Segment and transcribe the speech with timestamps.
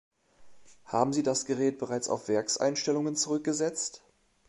[0.85, 4.01] Haben Sie das Gerät bereits auf Werkseinstellungen zurückgesetzt?